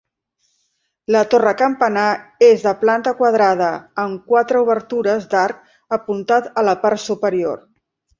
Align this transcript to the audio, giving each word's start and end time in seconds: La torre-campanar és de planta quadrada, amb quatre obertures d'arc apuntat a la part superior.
La 1.15 1.19
torre-campanar 1.33 2.05
és 2.47 2.63
de 2.67 2.73
planta 2.83 3.13
quadrada, 3.19 3.67
amb 4.05 4.23
quatre 4.31 4.63
obertures 4.63 5.29
d'arc 5.35 5.61
apuntat 5.99 6.49
a 6.63 6.65
la 6.69 6.75
part 6.87 7.03
superior. 7.05 7.61